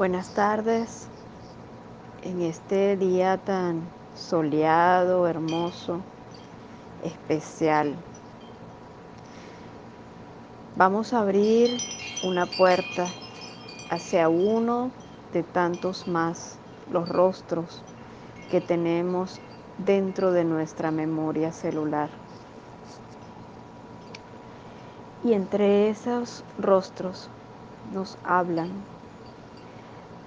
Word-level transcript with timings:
Buenas 0.00 0.30
tardes 0.30 1.08
en 2.22 2.40
este 2.40 2.96
día 2.96 3.36
tan 3.36 3.82
soleado, 4.16 5.28
hermoso, 5.28 6.00
especial. 7.04 7.94
Vamos 10.74 11.12
a 11.12 11.20
abrir 11.20 11.76
una 12.24 12.46
puerta 12.46 13.08
hacia 13.90 14.30
uno 14.30 14.90
de 15.34 15.42
tantos 15.42 16.08
más, 16.08 16.56
los 16.90 17.06
rostros 17.06 17.82
que 18.50 18.62
tenemos 18.62 19.38
dentro 19.84 20.32
de 20.32 20.44
nuestra 20.44 20.90
memoria 20.90 21.52
celular. 21.52 22.08
Y 25.22 25.34
entre 25.34 25.90
esos 25.90 26.42
rostros 26.58 27.28
nos 27.92 28.16
hablan 28.24 28.70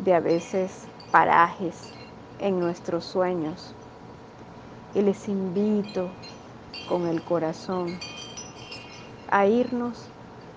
de 0.03 0.13
a 0.13 0.19
veces 0.19 0.85
parajes 1.11 1.93
en 2.39 2.59
nuestros 2.59 3.05
sueños. 3.05 3.73
Y 4.93 5.01
les 5.01 5.27
invito 5.27 6.09
con 6.89 7.07
el 7.07 7.23
corazón 7.23 7.97
a 9.29 9.45
irnos 9.45 10.07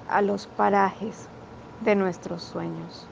a 0.09 0.21
los 0.21 0.47
parajes 0.47 1.29
de 1.81 1.95
nuestros 1.95 2.43
sueños. 2.43 3.07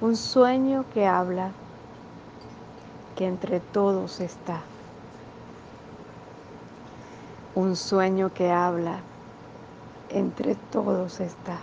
Un 0.00 0.16
sueño 0.16 0.84
que 0.92 1.06
habla 1.06 1.52
que 3.16 3.26
entre 3.26 3.60
todos 3.60 4.20
está. 4.20 4.62
Un 7.54 7.76
sueño 7.76 8.32
que 8.32 8.50
habla 8.50 9.00
entre 10.08 10.54
todos 10.54 11.20
está. 11.20 11.58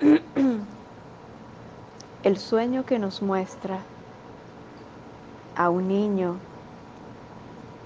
El 2.22 2.38
sueño 2.38 2.86
que 2.86 2.98
nos 2.98 3.20
muestra 3.20 3.80
a 5.56 5.68
un 5.68 5.88
niño 5.88 6.36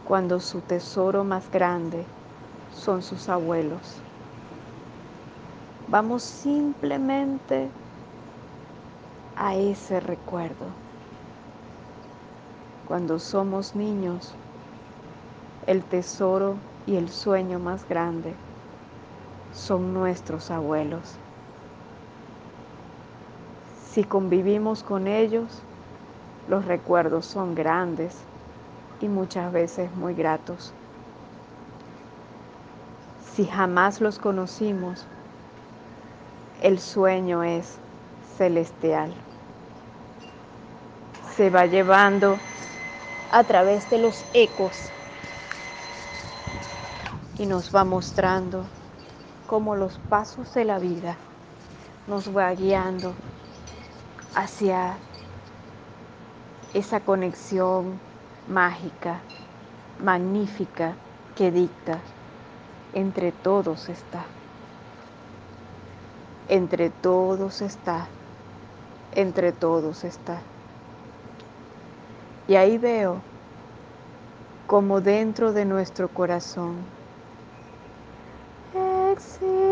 cuando 0.07 0.39
su 0.39 0.61
tesoro 0.61 1.25
más 1.25 1.51
grande 1.51 2.05
son 2.73 3.03
sus 3.03 3.29
abuelos. 3.29 3.97
Vamos 5.89 6.23
simplemente 6.23 7.69
a 9.37 9.57
ese 9.57 9.99
recuerdo. 9.99 10.67
Cuando 12.87 13.19
somos 13.19 13.75
niños, 13.75 14.33
el 15.67 15.83
tesoro 15.83 16.55
y 16.87 16.95
el 16.95 17.09
sueño 17.09 17.59
más 17.59 17.89
grande 17.89 18.35
son 19.53 19.93
nuestros 19.93 20.53
abuelos. 20.53 21.19
Si 23.95 24.03
convivimos 24.03 24.83
con 24.83 25.07
ellos, 25.07 25.47
los 26.49 26.65
recuerdos 26.65 27.27
son 27.27 27.55
grandes 27.55 28.17
y 29.01 29.07
muchas 29.07 29.53
veces 29.53 29.89
muy 29.95 30.15
gratos. 30.15 30.73
Si 33.37 33.45
jamás 33.45 34.01
los 34.01 34.19
conocimos, 34.19 35.07
el 36.61 36.81
sueño 36.81 37.45
es 37.45 37.77
celestial. 38.37 39.15
Se 41.37 41.51
va 41.51 41.67
llevando 41.67 42.37
a 43.31 43.45
través 43.45 43.89
de 43.91 43.99
los 43.99 44.25
ecos 44.35 44.91
y 47.39 47.47
nos 47.47 47.73
va 47.73 47.85
mostrando 47.85 48.65
cómo 49.47 49.77
los 49.77 49.99
pasos 50.09 50.53
de 50.53 50.65
la 50.65 50.81
vida 50.81 51.17
nos 52.09 52.37
va 52.37 52.51
guiando 52.55 53.15
hacia 54.35 54.97
esa 56.73 57.01
conexión 57.01 58.01
mágica, 58.49 59.21
magnífica 60.03 60.95
que 61.37 61.51
dicta, 61.51 61.99
entre 62.95 63.33
todos 63.33 63.89
está, 63.89 64.25
entre 66.49 66.91
todos 66.91 67.63
está, 67.63 68.09
entre 69.15 69.53
todos 69.53 70.05
está. 70.05 70.41
Y 72.49 72.57
ahí 72.57 72.77
veo 72.79 73.21
como 74.67 75.01
dentro 75.01 75.53
de 75.53 75.65
nuestro 75.65 76.09
corazón 76.09 76.75
existen 79.15 79.64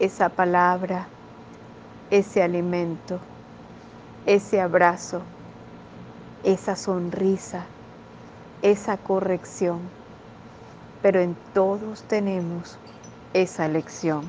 Esa 0.00 0.28
palabra 0.30 1.06
ese 2.10 2.42
alimento, 2.42 3.20
ese 4.26 4.60
abrazo, 4.60 5.22
esa 6.42 6.74
sonrisa, 6.74 7.64
esa 8.62 8.96
corrección. 8.96 9.78
Pero 11.02 11.20
en 11.20 11.36
todos 11.54 12.02
tenemos 12.02 12.76
esa 13.32 13.68
lección. 13.68 14.24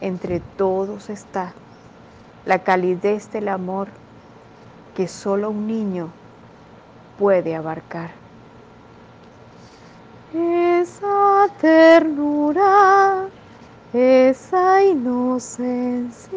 Entre 0.00 0.40
todos 0.40 1.08
está 1.08 1.54
la 2.44 2.58
calidez 2.58 3.30
del 3.32 3.48
amor 3.48 3.88
que 4.96 5.08
solo 5.08 5.50
un 5.50 5.66
niño 5.66 6.08
puede 7.18 7.54
abarcar. 7.54 8.10
Esa 10.34 11.48
ternura 11.60 13.28
esa 13.96 14.82
inocencia 14.84 16.28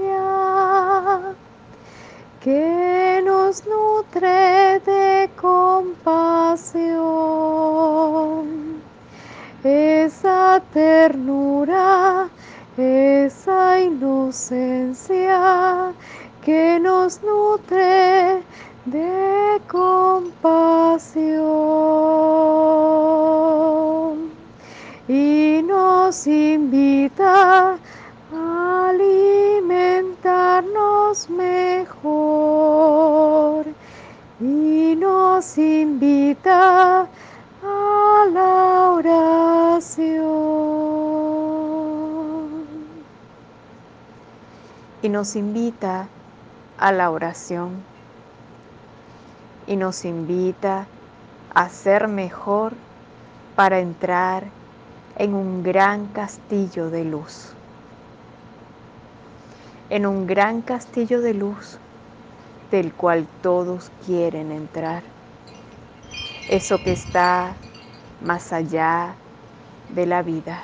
que 2.40 3.22
nos 3.26 3.66
nutre 3.68 4.80
de 4.86 5.30
compasión, 5.36 6.86
esa 9.62 10.62
ternura, 10.74 12.30
esa 12.78 13.82
inocencia 13.82 15.42
que 16.42 16.80
nos 16.80 17.22
nutre 17.22 18.42
de 18.86 19.60
compasión 19.68 20.80
nos 26.10 26.26
invita 26.26 27.78
a 28.34 28.90
alimentarnos 28.90 31.30
mejor 31.30 32.08
y 34.40 34.96
nos 34.98 35.56
invita 35.60 37.02
a 37.02 37.06
la 38.34 38.90
oración. 38.90 40.10
Y 45.04 45.10
nos 45.10 45.36
invita 45.36 46.08
a 46.80 46.92
la 46.92 47.12
oración. 47.12 47.84
Y 49.68 49.76
nos 49.76 50.06
invita 50.06 50.88
a 51.54 51.70
ser 51.70 52.08
mejor 52.08 52.74
para 53.56 53.80
entrar 53.80 54.58
en 55.20 55.34
un 55.34 55.64
gran 55.64 56.06
castillo 56.08 56.90
de 56.90 57.04
luz. 57.04 57.50
En 59.90 60.06
un 60.06 60.26
gran 60.26 60.62
castillo 60.62 61.20
de 61.20 61.34
luz 61.34 61.78
del 62.72 62.94
cual 62.94 63.28
todos 63.42 63.92
quieren 64.06 64.54
entrar. 64.54 65.04
Eso 66.50 66.82
que 66.82 66.94
está 66.94 67.54
más 68.24 68.54
allá 68.54 69.14
de 69.94 70.06
la 70.06 70.22
vida, 70.22 70.62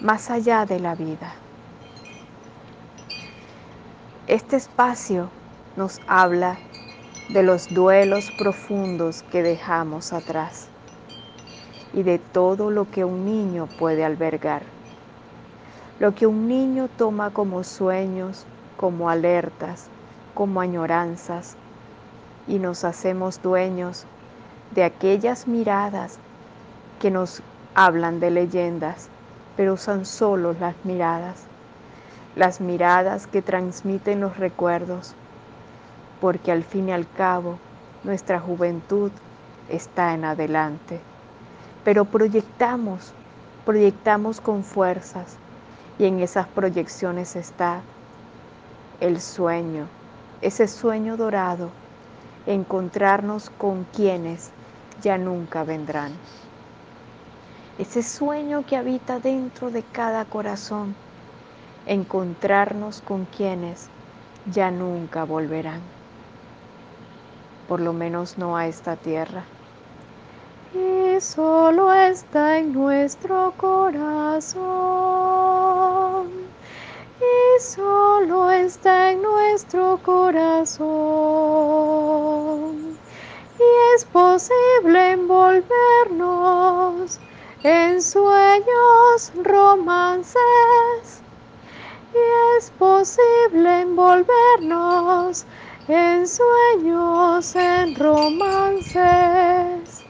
más 0.00 0.28
allá 0.28 0.66
de 0.66 0.80
la 0.80 0.96
vida. 0.96 1.34
Este 4.26 4.56
espacio 4.56 5.30
nos 5.76 6.00
habla 6.08 6.58
de 7.28 7.44
los 7.44 7.72
duelos 7.72 8.32
profundos 8.36 9.22
que 9.30 9.44
dejamos 9.44 10.12
atrás 10.12 10.68
y 11.94 12.02
de 12.02 12.18
todo 12.18 12.70
lo 12.70 12.90
que 12.90 13.04
un 13.04 13.24
niño 13.24 13.68
puede 13.78 14.04
albergar. 14.04 14.62
Lo 16.00 16.14
que 16.14 16.26
un 16.26 16.48
niño 16.48 16.88
toma 16.98 17.30
como 17.30 17.62
sueños, 17.62 18.44
como 18.76 19.08
alertas, 19.08 19.86
como 20.34 20.60
añoranzas, 20.60 21.56
y 22.48 22.58
nos 22.58 22.84
hacemos 22.84 23.40
dueños 23.40 24.04
de 24.74 24.84
aquellas 24.84 25.46
miradas 25.46 26.18
que 27.00 27.10
nos 27.10 27.42
hablan 27.74 28.18
de 28.18 28.30
leyendas, 28.30 29.08
pero 29.56 29.76
son 29.76 30.04
solo 30.04 30.54
las 30.58 30.74
miradas, 30.84 31.44
las 32.34 32.60
miradas 32.60 33.28
que 33.28 33.40
transmiten 33.40 34.20
los 34.20 34.36
recuerdos, 34.36 35.14
porque 36.20 36.50
al 36.50 36.64
fin 36.64 36.88
y 36.88 36.92
al 36.92 37.06
cabo 37.16 37.58
nuestra 38.02 38.40
juventud 38.40 39.12
está 39.68 40.12
en 40.12 40.24
adelante. 40.24 41.13
Pero 41.84 42.04
proyectamos, 42.04 43.12
proyectamos 43.64 44.40
con 44.40 44.64
fuerzas 44.64 45.36
y 45.98 46.06
en 46.06 46.20
esas 46.20 46.46
proyecciones 46.48 47.36
está 47.36 47.82
el 49.00 49.20
sueño, 49.20 49.86
ese 50.40 50.66
sueño 50.66 51.16
dorado, 51.16 51.70
encontrarnos 52.46 53.50
con 53.50 53.84
quienes 53.84 54.50
ya 55.02 55.18
nunca 55.18 55.64
vendrán. 55.64 56.12
Ese 57.78 58.02
sueño 58.02 58.64
que 58.66 58.76
habita 58.76 59.18
dentro 59.18 59.70
de 59.70 59.82
cada 59.82 60.24
corazón, 60.24 60.94
encontrarnos 61.86 63.02
con 63.02 63.26
quienes 63.26 63.88
ya 64.46 64.70
nunca 64.70 65.24
volverán 65.24 65.80
por 67.68 67.80
lo 67.80 67.92
menos 67.92 68.38
no 68.38 68.56
a 68.56 68.66
esta 68.66 68.96
tierra. 68.96 69.44
Solo 71.20 71.92
está 71.92 72.58
en 72.58 72.72
nuestro 72.72 73.52
corazón. 73.56 74.64
Y 77.20 77.60
solo 77.62 78.50
está 78.50 79.12
en 79.12 79.22
nuestro 79.22 80.00
corazón. 80.02 80.88
Y 83.58 83.94
es 83.94 84.04
posible 84.06 85.12
envolvernos 85.12 87.20
en 87.62 88.02
sueños, 88.02 89.32
romances. 89.42 90.34
Y 92.12 92.18
es 92.58 92.72
posible 92.72 93.82
envolvernos 93.82 95.46
en 95.86 96.26
sueños, 96.26 97.54
en 97.54 97.94
romances. 97.94 100.03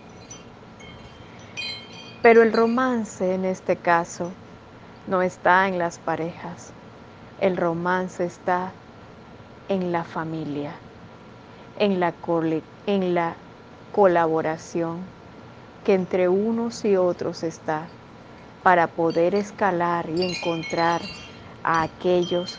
Pero 2.25 2.43
el 2.43 2.55
romance 2.55 3.35
en 3.35 3.45
este 3.45 3.77
caso 3.77 4.31
no 5.07 5.21
está 5.21 5.69
en 5.69 5.79
las 5.79 5.99
parejas, 5.99 6.73
el 7.39 7.55
romance 7.55 8.25
está 8.25 8.73
en 9.69 9.93
la 9.93 10.05
familia, 10.05 10.73
en 11.79 12.01
la, 12.01 12.15
en 12.87 13.15
la 13.15 13.35
colaboración 13.93 15.01
que 15.85 15.93
entre 15.93 16.31
unos 16.31 16.87
y 16.87 16.97
otros 16.97 17.43
está 17.43 17.83
para 18.63 18.87
poder 18.87 19.35
escalar 19.35 20.09
y 20.09 20.23
encontrar 20.23 21.03
a 21.63 21.83
aquellos 21.83 22.59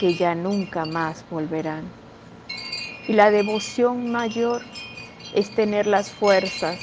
que 0.00 0.14
ya 0.14 0.34
nunca 0.34 0.84
más 0.84 1.24
volverán. 1.30 1.84
Y 3.06 3.12
la 3.12 3.30
devoción 3.30 4.10
mayor 4.10 4.62
es 5.32 5.48
tener 5.54 5.86
las 5.86 6.10
fuerzas 6.10 6.80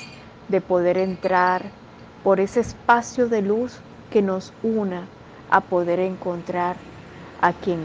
de 0.47 0.61
poder 0.61 0.97
entrar 0.97 1.82
por 2.23 2.39
ese 2.39 2.61
espacio 2.61 3.27
de 3.27 3.41
luz 3.41 3.79
que 4.11 4.21
nos 4.21 4.53
una 4.63 5.07
a 5.49 5.61
poder 5.61 5.99
encontrar 5.99 6.75
a 7.41 7.53
quien 7.53 7.79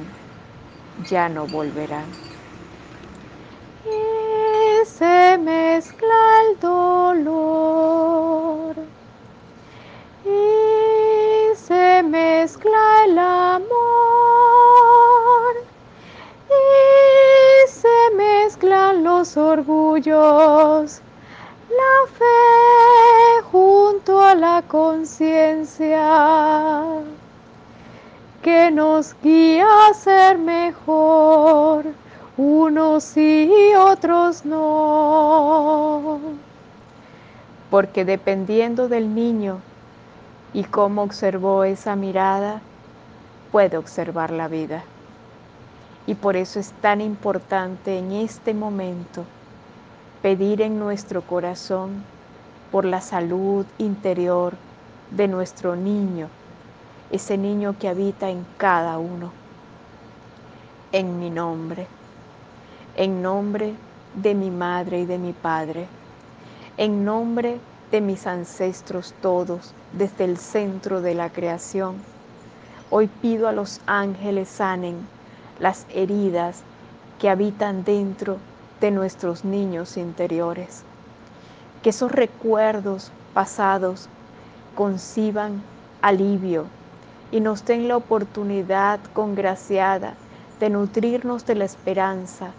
ya 1.09 1.29
no 1.29 1.47
volverá. 1.47 2.03
Y 3.85 4.87
se 4.87 5.39
mezcla 5.39 6.15
el 6.49 6.61
dolor 6.61 8.75
y 10.25 11.57
se 11.57 12.03
mezcla 12.03 13.05
el 13.05 13.19
amor. 13.19 13.79
los 19.19 19.37
orgullos, 19.37 21.01
la 21.71 22.07
fe 22.19 22.98
a 24.17 24.35
la 24.35 24.63
conciencia 24.63 26.01
que 28.43 28.71
nos 28.71 29.15
guía 29.23 29.67
a 29.89 29.95
ser 29.95 30.39
mejor, 30.39 31.85
unos 32.39 33.15
y 33.17 33.51
otros 33.77 34.47
no. 34.47 36.19
Porque 37.71 38.07
dependiendo 38.07 38.89
del 38.89 39.15
niño 39.15 39.61
y 40.55 40.65
cómo 40.65 41.03
observó 41.03 41.65
esa 41.65 41.95
mirada, 41.95 42.63
puede 43.53 43.77
observar 43.77 44.31
la 44.31 44.49
vida. 44.49 44.85
Y 46.07 46.15
por 46.15 46.37
eso 46.37 46.59
es 46.59 46.73
tan 46.81 47.03
importante 47.03 47.99
en 47.99 48.13
este 48.13 48.55
momento 48.55 49.25
pedir 50.23 50.63
en 50.63 50.79
nuestro 50.79 51.21
corazón 51.21 52.03
por 52.71 52.85
la 52.85 53.01
salud 53.01 53.65
interior 53.79 54.55
de 55.11 55.29
nuestro 55.29 55.75
niño, 55.75 56.29
ese 57.11 57.39
niño 57.39 57.77
que 57.79 57.89
habita 57.89 58.29
en 58.29 58.45
cada 58.59 58.99
uno, 58.99 59.33
en 60.93 61.19
mi 61.19 61.31
nombre, 61.31 61.87
en 62.97 63.23
nombre 63.23 63.75
de 64.15 64.35
mi 64.35 64.51
madre 64.51 65.01
y 65.01 65.07
de 65.07 65.19
mi 65.19 65.33
padre, 65.33 65.87
en 66.77 67.05
nombre 67.05 67.59
de 67.91 68.01
mis 68.01 68.27
ancestros 68.27 69.15
todos 69.23 69.73
desde 69.93 70.25
el 70.25 70.37
centro 70.37 71.01
de 71.01 71.15
la 71.15 71.31
creación. 71.31 71.97
Hoy 72.91 73.07
pido 73.07 73.49
a 73.49 73.53
los 73.53 73.81
ángeles 73.87 74.49
sanen 74.49 74.97
las 75.61 75.87
heridas 75.95 76.63
que 77.19 77.31
habitan 77.31 77.85
dentro 77.85 78.39
de 78.81 78.91
nuestros 78.91 79.45
niños 79.45 79.97
interiores. 79.97 80.88
Que 81.89 81.93
esos 81.93 82.13
recuerdos 82.13 83.11
pasados 83.33 84.11
conciban 84.75 85.63
alivio 86.03 86.67
y 87.33 87.41
nos 87.41 87.65
den 87.65 87.89
la 87.89 87.97
oportunidad 87.97 89.01
congraciada 89.15 90.13
de 90.61 90.69
nutrirnos 90.69 91.47
de 91.47 91.55
la 91.55 91.65
esperanza 91.65 92.51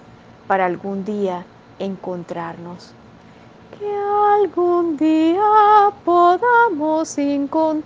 para 0.48 0.65
algún 0.65 1.05
día 1.05 1.45
encontrarnos. 1.77 2.91
Que 3.77 3.95
algún 4.41 4.98
día 4.98 5.91
podamos 6.03 7.15
encontrarnos 7.19 7.86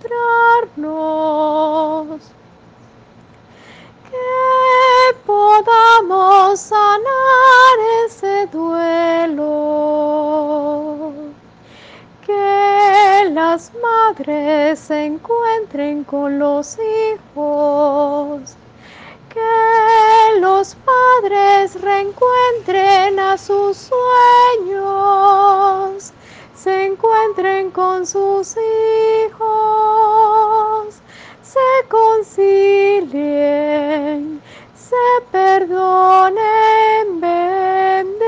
que 4.14 5.14
podamos 5.26 6.60
sanar 6.60 7.76
ese 8.06 8.46
duelo, 8.46 9.44
que 12.26 13.30
las 13.30 13.72
madres 13.82 14.78
se 14.78 15.04
encuentren 15.04 16.04
con 16.04 16.38
los 16.38 16.78
hijos, 16.78 18.56
que 19.28 20.40
los 20.40 20.76
padres 20.76 21.80
reencuentren 21.80 23.18
a 23.20 23.36
sus 23.36 23.90
sueños, 24.58 26.12
se 26.54 26.86
encuentren 26.86 27.70
con 27.70 28.06
sus 28.06 28.56
hijos 28.56 29.84
se 31.54 31.88
concilien, 31.88 33.20
se 34.74 34.96
perdonen 35.30 37.20
bendecidos. 37.20 38.24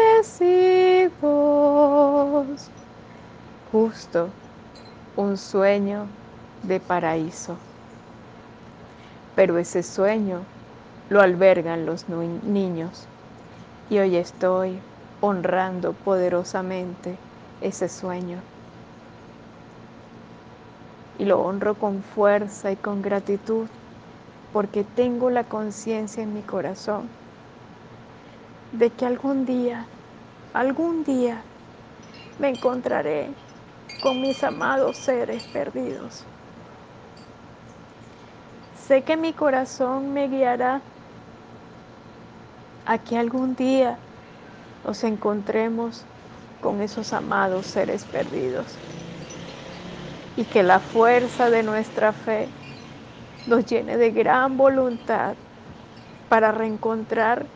Justo 3.79 4.31
un 5.19 5.37
sueño 5.37 6.07
de 6.63 6.81
paraíso. 6.81 7.59
Pero 9.35 9.59
ese 9.59 9.83
sueño 9.83 10.41
lo 11.11 11.21
albergan 11.21 11.85
los 11.85 12.09
niños 12.09 13.05
y 13.91 13.99
hoy 13.99 14.17
estoy 14.17 14.79
honrando 15.21 15.93
poderosamente 15.93 17.19
ese 17.61 17.91
sueño. 17.91 18.39
Y 21.19 21.27
lo 21.27 21.43
honro 21.43 21.75
con 21.75 22.03
fuerza 22.03 22.73
y 22.73 22.77
con 22.77 23.03
gratitud 23.03 23.67
porque 24.55 24.85
tengo 24.85 25.29
la 25.29 25.45
conciencia 25.45 26.23
en 26.23 26.33
mi 26.33 26.41
corazón 26.41 27.11
de 28.73 28.89
que 28.89 29.05
algún 29.05 29.45
día, 29.45 29.85
algún 30.55 31.05
día 31.05 31.43
me 32.39 32.49
encontraré 32.49 33.29
con 34.03 34.21
mis 34.21 34.43
amados 34.45 34.97
seres 34.97 35.43
perdidos. 35.45 36.25
Sé 38.87 39.03
que 39.03 39.17
mi 39.17 39.33
corazón 39.33 40.13
me 40.13 40.29
guiará 40.29 40.81
a 42.87 42.99
que 42.99 43.19
algún 43.19 43.57
día 43.57 43.99
nos 44.85 45.03
encontremos 45.03 46.05
con 46.61 46.81
esos 46.81 47.13
amados 47.13 47.67
seres 47.67 48.05
perdidos 48.05 48.79
y 50.37 50.45
que 50.45 50.63
la 50.63 50.79
fuerza 50.79 51.51
de 51.51 51.63
nuestra 51.63 52.13
fe 52.13 52.49
nos 53.47 53.67
llene 53.67 53.97
de 53.97 54.11
gran 54.11 54.57
voluntad 54.57 55.35
para 56.29 56.53
reencontrar 56.53 57.47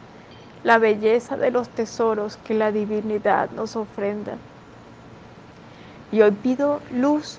la 0.63 0.79
belleza 0.79 1.37
de 1.37 1.51
los 1.51 1.69
tesoros 1.69 2.37
que 2.39 2.55
la 2.55 2.73
divinidad 2.73 3.51
nos 3.51 3.77
ofrenda. 3.77 4.37
Y 6.13 6.23
hoy 6.23 6.33
pido 6.33 6.81
luz 6.93 7.39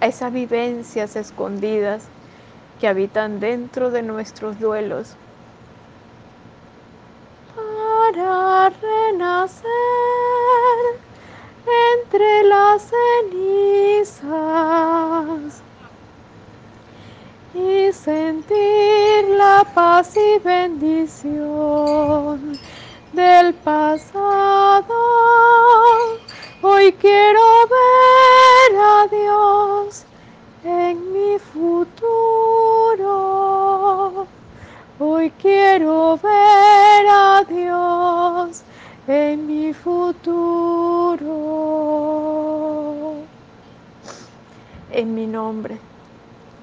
a 0.00 0.06
esas 0.06 0.32
vivencias 0.32 1.14
escondidas 1.16 2.04
que 2.80 2.88
habitan 2.88 3.40
dentro 3.40 3.90
de 3.90 4.02
nuestros 4.02 4.58
duelos 4.58 5.16
para 7.54 8.70
renacer 8.70 9.68
entre 11.94 12.44
las 12.44 12.90
cenizas 13.30 14.28
y 17.54 17.92
sentir 17.92 19.28
la 19.36 19.66
paz 19.74 20.16
y 20.16 20.38
bendición 20.40 21.78
del 23.12 23.54
pasado. 23.54 24.94
Hoy 26.62 26.92
quiero 26.92 27.40
ver 27.68 28.76
a 28.80 29.06
Dios 29.10 30.04
en 30.64 31.12
mi 31.12 31.38
futuro. 31.38 31.96
Hoy 34.98 35.30
quiero 35.40 36.18
ver 36.18 37.06
a 37.08 37.44
Dios 37.48 38.62
en 39.06 39.46
mi 39.46 39.72
futuro. 39.72 41.28
En 44.92 45.14
mi 45.14 45.26
nombre 45.26 45.78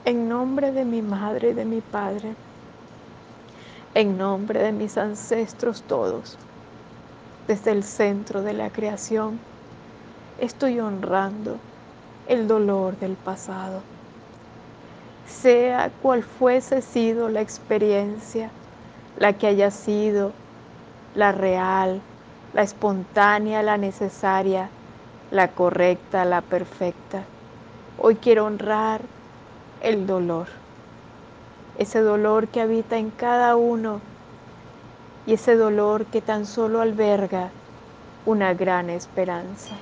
en 0.06 0.30
nombre 0.30 0.72
de 0.72 0.86
mi 0.86 1.02
madre 1.02 1.50
y 1.50 1.54
de 1.54 1.66
mi 1.66 1.82
padre, 1.82 2.36
en 3.96 4.18
nombre 4.18 4.62
de 4.62 4.72
mis 4.72 4.98
ancestros 5.00 5.82
todos, 5.82 6.38
desde 7.48 7.72
el 7.72 7.84
centro 7.84 8.44
de 8.44 8.54
la 8.54 8.70
creación, 8.70 9.40
estoy 10.39 10.80
honrando 10.80 11.58
el 12.27 12.48
dolor 12.48 12.98
del 13.00 13.13
pasado. 13.13 13.82
Sea 15.27 15.92
cual 16.01 16.24
fuese 16.24 16.82
sido 16.82 17.30
la 17.30 17.42
experiencia, 17.42 18.50
la 19.20 19.34
que 19.34 19.48
haya 19.48 19.72
sido 19.72 20.32
la 21.15 21.32
real, 21.32 22.01
la 22.54 22.63
espontánea, 22.63 23.63
la 23.63 23.77
necesaria, 23.77 24.70
la 25.32 25.48
correcta, 25.50 26.25
la 26.25 26.42
perfecta. 26.42 27.24
Hoy 28.01 28.15
quiero 28.15 28.46
honrar 28.46 29.01
el 29.82 30.06
dolor, 30.06 30.48
ese 31.77 32.00
dolor 32.00 32.48
que 32.48 32.62
habita 32.62 32.98
en 32.98 33.10
cada 33.12 33.56
uno 33.56 34.01
y 35.27 35.34
ese 35.34 35.56
dolor 35.56 36.06
que 36.06 36.22
tan 36.22 36.46
solo 36.46 36.82
alberga 36.82 37.50
una 38.25 38.54
gran 38.54 38.89
esperanza. 38.89 39.75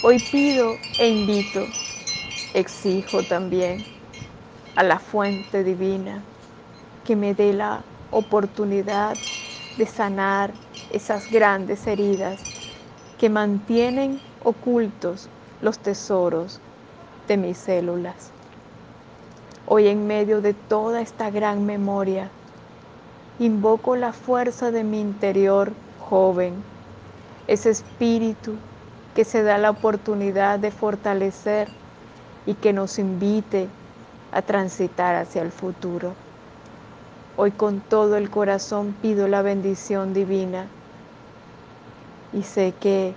Hoy 0.00 0.20
pido 0.20 0.76
e 0.96 1.08
invito, 1.08 1.66
exijo 2.54 3.20
también 3.24 3.84
a 4.76 4.84
la 4.84 5.00
fuente 5.00 5.64
divina 5.64 6.22
que 7.04 7.16
me 7.16 7.34
dé 7.34 7.52
la 7.52 7.82
oportunidad 8.12 9.16
de 9.76 9.86
sanar 9.86 10.52
esas 10.92 11.28
grandes 11.32 11.84
heridas 11.88 12.38
que 13.18 13.28
mantienen 13.28 14.20
ocultos 14.44 15.28
los 15.62 15.80
tesoros 15.80 16.60
de 17.26 17.36
mis 17.36 17.58
células. 17.58 18.30
Hoy 19.66 19.88
en 19.88 20.06
medio 20.06 20.40
de 20.40 20.54
toda 20.54 21.00
esta 21.00 21.28
gran 21.30 21.66
memoria, 21.66 22.30
invoco 23.40 23.96
la 23.96 24.12
fuerza 24.12 24.70
de 24.70 24.84
mi 24.84 25.00
interior 25.00 25.72
joven, 26.08 26.54
ese 27.48 27.70
espíritu 27.70 28.54
que 29.18 29.24
se 29.24 29.42
da 29.42 29.58
la 29.58 29.70
oportunidad 29.70 30.60
de 30.60 30.70
fortalecer 30.70 31.68
y 32.46 32.54
que 32.54 32.72
nos 32.72 33.00
invite 33.00 33.66
a 34.30 34.42
transitar 34.42 35.16
hacia 35.16 35.42
el 35.42 35.50
futuro. 35.50 36.14
Hoy 37.36 37.50
con 37.50 37.80
todo 37.80 38.16
el 38.16 38.30
corazón 38.30 38.94
pido 39.02 39.26
la 39.26 39.42
bendición 39.42 40.14
divina 40.14 40.66
y 42.32 42.44
sé 42.44 42.72
que 42.80 43.12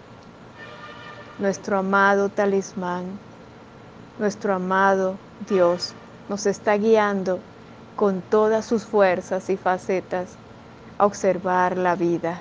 nuestro 1.38 1.78
amado 1.78 2.30
talismán 2.30 3.04
nuestro 4.18 4.56
amado 4.56 5.18
Dios 5.48 5.94
nos 6.30 6.48
está 6.48 6.78
guiando 6.78 7.38
con 7.96 8.22
todas 8.22 8.66
sus 8.66 8.86
fuerzas 8.86 9.52
y 9.52 9.56
facetas 9.56 10.30
a 10.98 11.06
observar 11.06 11.78
la 11.78 11.94
vida 11.94 12.40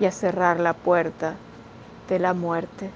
y 0.00 0.06
a 0.06 0.10
cerrar 0.10 0.58
la 0.58 0.72
puerta 0.72 1.34
de 2.12 2.18
la 2.18 2.34
muerte. 2.34 2.90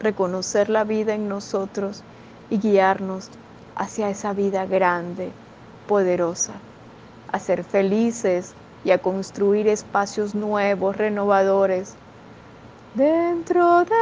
Reconocer 0.00 0.70
la 0.70 0.84
vida 0.84 1.12
en 1.14 1.28
nosotros 1.28 2.02
y 2.48 2.56
guiarnos 2.56 3.28
hacia 3.76 4.08
esa 4.08 4.32
vida 4.32 4.64
grande, 4.64 5.30
poderosa, 5.86 6.54
a 7.30 7.38
ser 7.38 7.62
felices 7.62 8.54
y 8.84 8.92
a 8.92 8.96
construir 8.98 9.68
espacios 9.68 10.34
nuevos, 10.34 10.96
renovadores, 10.96 11.92
dentro 12.94 13.84
de 13.84 13.96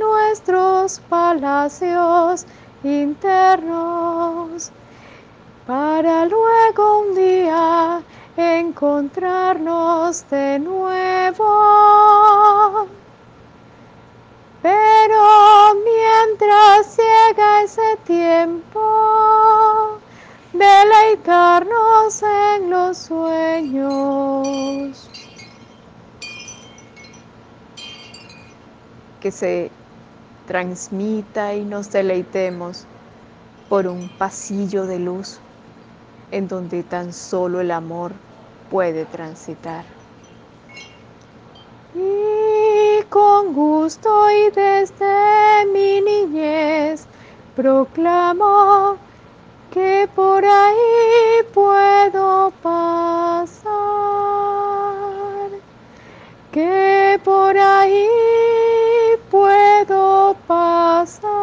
nuestros 0.00 0.98
palacios 1.08 2.44
internos, 2.82 3.52
para 5.64 6.24
luego 6.24 7.02
un 7.02 7.14
día 7.14 8.02
encontrarnos 8.36 10.28
de 10.28 10.58
nuevo. 10.58 11.46
Pero 14.62 15.74
mientras 15.84 16.96
llega 16.96 17.62
ese 17.62 17.96
tiempo, 18.04 19.98
deleitarnos 20.52 22.22
en 22.22 22.70
los 22.70 22.98
sueños. 22.98 24.48
que 29.20 29.30
se 29.32 29.70
transmita 30.46 31.54
y 31.54 31.64
nos 31.64 31.90
deleitemos 31.90 32.86
por 33.68 33.86
un 33.86 34.08
pasillo 34.08 34.86
de 34.86 34.98
luz 34.98 35.40
en 36.30 36.48
donde 36.48 36.82
tan 36.82 37.12
solo 37.12 37.60
el 37.60 37.70
amor 37.70 38.12
puede 38.70 39.04
transitar. 39.06 39.84
Y 41.94 42.47
con 43.08 43.54
gusto 43.54 44.30
y 44.30 44.50
desde 44.50 45.66
mi 45.72 46.00
niñez 46.00 47.06
proclamo 47.56 48.96
que 49.72 50.08
por 50.14 50.44
ahí 50.44 51.42
puedo 51.54 52.52
pasar, 52.62 53.70
que 56.52 57.20
por 57.24 57.56
ahí 57.56 58.08
puedo 59.30 60.36
pasar. 60.46 61.38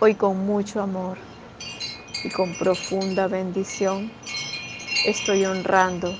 Hoy 0.00 0.14
con 0.14 0.46
mucho 0.46 0.80
amor 0.80 1.18
y 2.24 2.30
con 2.30 2.54
profunda 2.54 3.26
bendición 3.26 4.10
estoy 5.04 5.44
honrando 5.44 6.14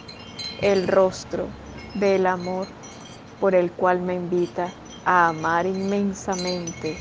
el 0.59 0.87
rostro 0.87 1.49
del 1.95 2.27
amor 2.27 2.69
por 3.39 3.55
el 3.55 3.73
cual 3.73 4.01
me 4.03 4.15
invita 4.15 4.73
a 5.05 5.29
amar 5.29 5.67
inmensamente 5.67 6.95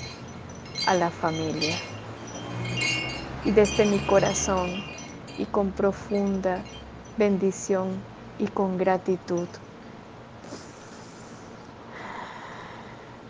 a 0.86 0.93
la 0.95 1.10
familia. 1.12 1.79
Y 3.43 3.51
desde 3.51 3.86
mi 3.86 4.00
corazón 4.00 4.83
y 5.38 5.45
con 5.45 5.72
profunda 5.72 6.65
bendición 7.17 8.03
y 8.38 8.48
con 8.48 8.77
gratitud, 8.77 9.48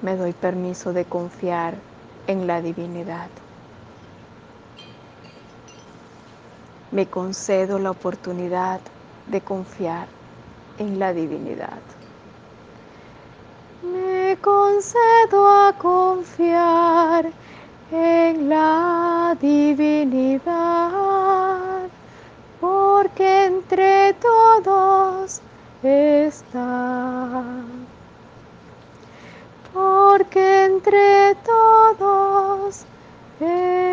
me 0.01 0.15
doy 0.18 0.34
permiso 0.34 0.94
de 0.94 1.06
confiar 1.06 1.75
en 2.27 2.48
la 2.48 2.62
divinidad. 2.62 3.30
Me 6.92 7.08
concedo 7.08 7.80
la 7.80 7.92
oportunidad 7.92 8.82
de 9.27 9.42
confiar 9.42 10.08
en 10.77 11.00
la 11.00 11.13
divinidad. 11.13 11.80
Me 13.82 14.38
concedo 14.42 15.48
a 15.48 15.74
confiar 15.77 17.30
en 17.92 18.50
la 18.50 19.36
divinidad, 19.39 20.42
porque 22.60 23.46
entre 23.46 24.13
todos 24.13 25.42
está. 25.84 27.44
Porque 29.74 30.65
entre 30.65 31.36
todos 31.46 32.86
está. 33.39 33.92